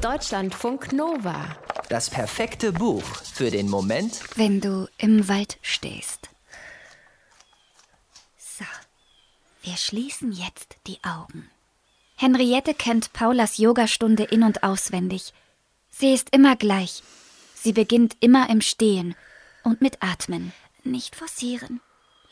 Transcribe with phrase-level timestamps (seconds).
[0.00, 1.44] Deutschlandfunk Nova.
[1.90, 6.30] Das perfekte Buch für den Moment, wenn du im Wald stehst.
[8.38, 8.64] So,
[9.62, 11.50] wir schließen jetzt die Augen.
[12.16, 15.34] Henriette kennt Paulas Yogastunde in und auswendig.
[15.90, 17.02] Sie ist immer gleich.
[17.54, 19.14] Sie beginnt immer im Stehen
[19.64, 20.54] und mit Atmen.
[20.82, 21.82] Nicht forcieren.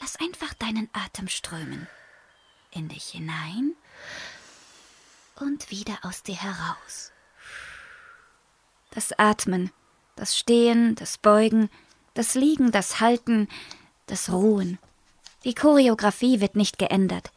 [0.01, 1.87] Lass einfach deinen Atem strömen.
[2.71, 3.75] In dich hinein
[5.39, 7.13] und wieder aus dir heraus.
[8.99, 9.71] Das Atmen,
[10.17, 11.71] das Stehen, das Beugen,
[12.15, 13.47] das Liegen, das Halten,
[14.07, 14.81] das Ruhen.
[15.45, 17.31] Die Choreografie wird nicht geändert.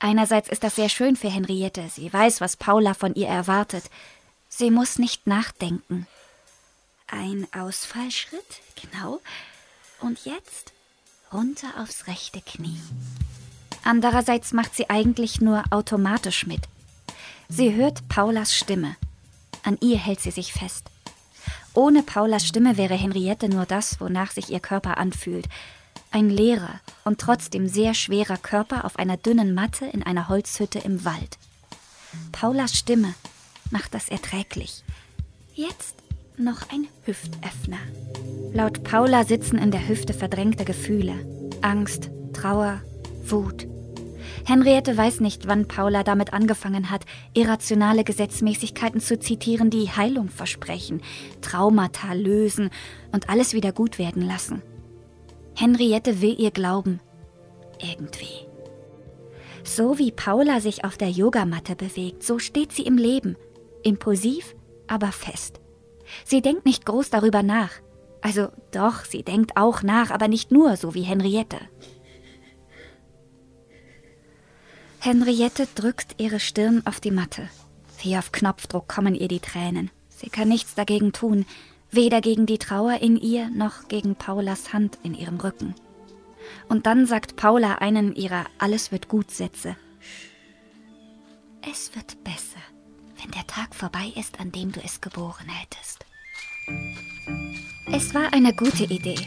[0.00, 1.88] Einerseits ist das sehr schön für Henriette.
[1.90, 3.84] Sie weiß, was Paula von ihr erwartet.
[4.48, 6.08] Sie muss nicht nachdenken.
[7.06, 9.20] Ein Ausfallschritt, genau.
[10.00, 10.72] Und jetzt
[11.32, 12.80] runter aufs rechte Knie.
[13.84, 16.62] Andererseits macht sie eigentlich nur automatisch mit.
[17.48, 18.96] Sie hört Paulas Stimme.
[19.62, 20.90] An ihr hält sie sich fest.
[21.76, 25.46] Ohne Paulas Stimme wäre Henriette nur das, wonach sich ihr Körper anfühlt.
[26.10, 31.04] Ein leerer und trotzdem sehr schwerer Körper auf einer dünnen Matte in einer Holzhütte im
[31.04, 31.36] Wald.
[32.32, 33.12] Paulas Stimme
[33.70, 34.84] macht das erträglich.
[35.54, 35.96] Jetzt
[36.38, 37.80] noch ein Hüftöffner.
[38.54, 41.12] Laut Paula sitzen in der Hüfte verdrängte Gefühle.
[41.60, 42.80] Angst, Trauer,
[43.26, 43.66] Wut,
[44.44, 51.02] Henriette weiß nicht, wann Paula damit angefangen hat, irrationale Gesetzmäßigkeiten zu zitieren, die Heilung versprechen,
[51.40, 52.70] Traumata lösen
[53.12, 54.62] und alles wieder gut werden lassen.
[55.54, 57.00] Henriette will ihr glauben.
[57.80, 58.46] Irgendwie.
[59.64, 63.36] So wie Paula sich auf der Yogamatte bewegt, so steht sie im Leben.
[63.82, 64.54] Impulsiv,
[64.86, 65.60] aber fest.
[66.24, 67.70] Sie denkt nicht groß darüber nach.
[68.20, 71.58] Also doch, sie denkt auch nach, aber nicht nur so wie Henriette.
[75.06, 77.48] Henriette drückt ihre Stirn auf die Matte.
[78.02, 79.92] Wie auf Knopfdruck kommen ihr die Tränen.
[80.08, 81.46] Sie kann nichts dagegen tun,
[81.92, 85.76] weder gegen die Trauer in ihr noch gegen Paulas Hand in ihrem Rücken.
[86.68, 89.76] Und dann sagt Paula einen ihrer Alles wird gut Sätze.
[91.70, 92.58] Es wird besser,
[93.22, 96.04] wenn der Tag vorbei ist, an dem du es geboren hättest.
[97.92, 99.20] Es war eine gute Idee,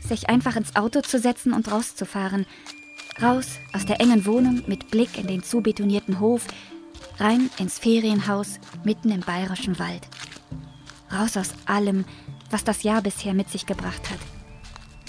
[0.00, 2.46] sich einfach ins Auto zu setzen und rauszufahren,
[3.22, 6.46] Raus aus der engen Wohnung mit Blick in den zubetonierten Hof,
[7.18, 10.08] rein ins Ferienhaus mitten im bayerischen Wald.
[11.12, 12.06] Raus aus allem,
[12.48, 14.20] was das Jahr bisher mit sich gebracht hat.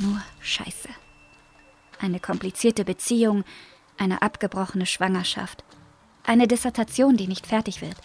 [0.01, 0.89] Nur Scheiße.
[1.99, 3.45] Eine komplizierte Beziehung,
[3.97, 5.63] eine abgebrochene Schwangerschaft,
[6.25, 7.95] eine Dissertation, die nicht fertig wird,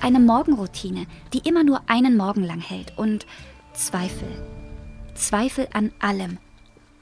[0.00, 3.26] eine Morgenroutine, die immer nur einen Morgen lang hält und
[3.72, 4.28] Zweifel.
[5.14, 6.38] Zweifel an allem,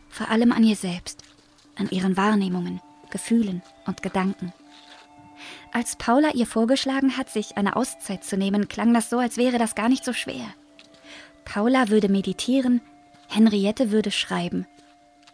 [0.08, 1.22] vor allem an ihr selbst
[1.76, 4.52] an ihren Wahrnehmungen, Gefühlen und Gedanken.
[5.72, 9.58] Als Paula ihr vorgeschlagen hat, sich eine Auszeit zu nehmen, klang das so, als wäre
[9.58, 10.46] das gar nicht so schwer.
[11.44, 12.80] Paula würde meditieren,
[13.28, 14.66] Henriette würde schreiben.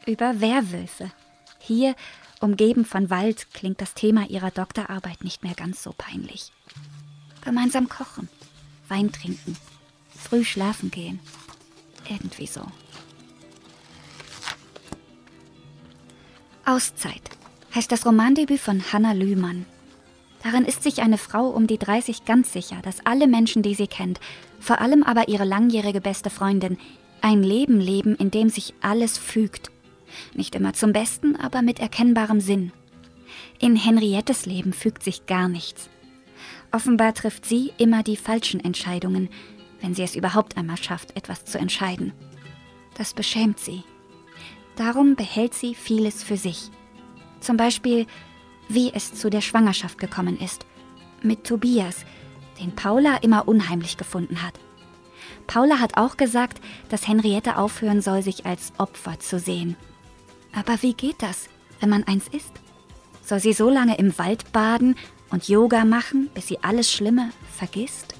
[0.06, 1.10] Über Werwölfe.
[1.58, 1.94] Hier,
[2.40, 6.52] umgeben von Wald, klingt das Thema ihrer Doktorarbeit nicht mehr ganz so peinlich.
[7.42, 8.28] Gemeinsam kochen,
[8.88, 9.56] Wein trinken,
[10.16, 11.20] früh schlafen gehen.
[12.08, 12.62] Irgendwie so.
[16.68, 17.22] Auszeit
[17.74, 19.64] heißt das Romandebüt von Hannah Lühmann.
[20.42, 23.86] Darin ist sich eine Frau um die 30 ganz sicher, dass alle Menschen, die sie
[23.86, 24.20] kennt,
[24.60, 26.76] vor allem aber ihre langjährige beste Freundin,
[27.22, 29.70] ein Leben leben, in dem sich alles fügt.
[30.34, 32.70] Nicht immer zum Besten, aber mit erkennbarem Sinn.
[33.58, 35.88] In Henriettes Leben fügt sich gar nichts.
[36.70, 39.30] Offenbar trifft sie immer die falschen Entscheidungen,
[39.80, 42.12] wenn sie es überhaupt einmal schafft, etwas zu entscheiden.
[42.94, 43.84] Das beschämt sie.
[44.78, 46.70] Darum behält sie vieles für sich.
[47.40, 48.06] Zum Beispiel,
[48.68, 50.66] wie es zu der Schwangerschaft gekommen ist.
[51.20, 52.04] Mit Tobias,
[52.60, 54.54] den Paula immer unheimlich gefunden hat.
[55.48, 59.74] Paula hat auch gesagt, dass Henriette aufhören soll, sich als Opfer zu sehen.
[60.52, 61.48] Aber wie geht das,
[61.80, 62.52] wenn man eins ist?
[63.24, 64.94] Soll sie so lange im Wald baden
[65.30, 68.14] und Yoga machen, bis sie alles Schlimme vergisst?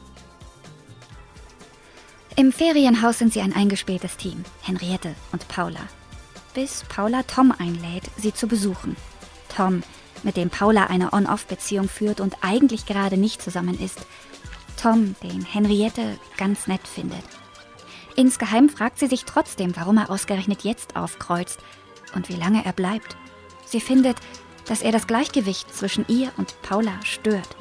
[2.35, 5.83] Im Ferienhaus sind sie ein eingespieltes Team, Henriette und Paula
[6.59, 8.97] bis Paula Tom einlädt, sie zu besuchen.
[9.49, 9.85] Tom,
[10.25, 14.05] mit dem Paula eine On-Off-Beziehung führt und eigentlich gerade nicht zusammen ist.
[14.77, 17.23] Tom, den Henriette ganz nett findet.
[18.17, 21.61] Insgeheim fragt sie sich trotzdem, warum er ausgerechnet jetzt aufkreuzt
[22.17, 23.17] und wie lange er bleibt.
[23.65, 24.17] Sie findet,
[24.65, 27.57] dass er das Gleichgewicht zwischen ihr und Paula stört.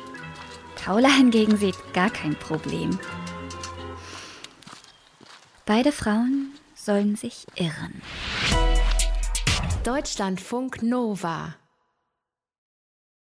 [0.84, 2.98] Paula hingegen sieht gar kein Problem.
[5.68, 8.02] Beide Frauen sollen sich irren.
[9.88, 11.56] Deutschlandfunk Nova